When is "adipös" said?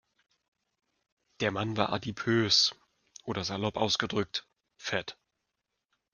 1.93-2.73